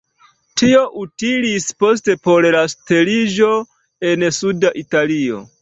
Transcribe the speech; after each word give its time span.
Tio 0.61 0.79
utilis 1.01 1.67
poste 1.85 2.17
por 2.29 2.49
la 2.57 2.63
surteriĝo 2.75 3.53
en 4.13 4.29
suda 4.41 4.77
Italio. 4.87 5.49